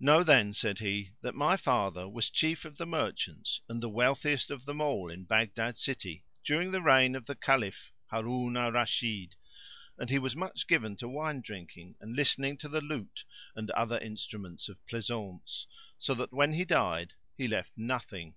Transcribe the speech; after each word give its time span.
Know 0.00 0.22
then, 0.22 0.54
said 0.54 0.78
he, 0.78 1.10
that 1.20 1.34
my 1.34 1.58
father 1.58 2.08
was 2.08 2.30
chief 2.30 2.64
of 2.64 2.78
the 2.78 2.86
merchants 2.86 3.60
and 3.68 3.82
the 3.82 3.90
wealthiest 3.90 4.50
of 4.50 4.64
them 4.64 4.80
all 4.80 5.10
in 5.10 5.24
Baghdad 5.24 5.76
city 5.76 6.24
during 6.42 6.70
the 6.70 6.80
reign 6.80 7.14
of 7.14 7.26
the 7.26 7.34
Caliph 7.34 7.92
Harun 8.10 8.56
al 8.56 8.72
Rashid; 8.72 9.36
and 9.98 10.08
he 10.08 10.18
was 10.18 10.34
much 10.34 10.66
given 10.68 10.96
to 10.96 11.06
wine 11.06 11.42
drinking 11.42 11.96
and 12.00 12.16
listening 12.16 12.56
to 12.56 12.68
the 12.70 12.80
lute 12.80 13.24
and 13.54 13.68
the 13.68 13.78
other 13.78 13.98
instruments 13.98 14.70
of 14.70 14.78
pleasaunce; 14.86 15.66
so 15.98 16.14
that 16.14 16.32
when 16.32 16.54
he 16.54 16.64
died 16.64 17.12
he 17.36 17.46
left 17.46 17.72
nothing. 17.76 18.36